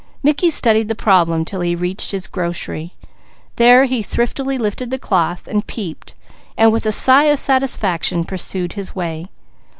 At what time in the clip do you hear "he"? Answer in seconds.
0.35-0.49, 1.61-1.75, 3.85-4.01